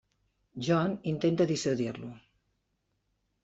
[0.67, 2.13] John intenta dissuadir-lo.